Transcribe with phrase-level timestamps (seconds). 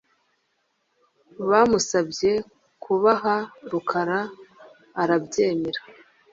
[1.49, 2.31] bamusabye
[2.83, 3.35] kubaha
[3.71, 4.19] Rukara
[5.01, 5.81] arabyemera